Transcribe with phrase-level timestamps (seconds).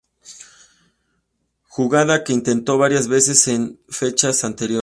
[1.67, 4.79] Jugada que intentó varias veces en fechas anteriores.